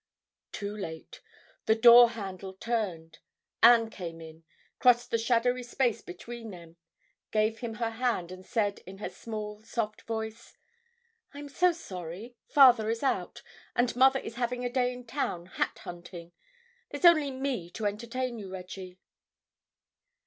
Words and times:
Too 0.51 0.75
late. 0.75 1.21
The 1.67 1.75
door 1.75 2.09
handle 2.09 2.55
turned. 2.55 3.19
Anne 3.61 3.91
came 3.91 4.19
in, 4.19 4.43
crossed 4.79 5.11
the 5.11 5.19
shadowy 5.19 5.61
space 5.61 6.01
between 6.01 6.49
them, 6.49 6.77
gave 7.29 7.59
him 7.59 7.75
her 7.75 7.91
hand, 7.91 8.31
and 8.31 8.43
said, 8.43 8.79
in 8.87 8.97
her 8.97 9.11
small, 9.11 9.61
soft 9.61 10.01
voice, 10.07 10.57
"I'm 11.35 11.47
so 11.49 11.71
sorry, 11.71 12.35
father 12.47 12.89
is 12.89 13.03
out. 13.03 13.43
And 13.75 13.95
mother 13.95 14.19
is 14.19 14.37
having 14.41 14.65
a 14.65 14.71
day 14.73 14.91
in 14.91 15.05
town, 15.05 15.45
hat 15.45 15.77
hunting. 15.83 16.31
There's 16.89 17.05
only 17.05 17.29
me 17.29 17.69
to 17.69 17.85
entertain 17.85 18.39
you, 18.39 18.51
Reggie." 18.51 18.97